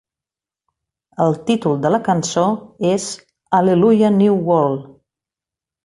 El 1.25 1.37
títol 1.51 1.77
de 1.85 1.93
la 1.97 2.01
cançó 2.09 2.47
és 2.95 3.07
"Hallelujah 3.59 4.15
New 4.19 4.45
World". 4.51 4.93